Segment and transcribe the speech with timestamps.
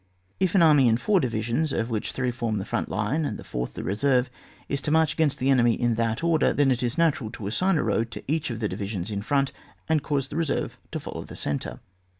[0.39, 3.43] If an army in four divisions, of which three form the front line and the
[3.43, 4.31] fourth the reserve,
[4.67, 7.77] is to march against the enemy in that order, then it is natural to assign
[7.77, 9.51] a road to each of the divisions in front,
[9.87, 11.81] and cause the reserve to follow the centre.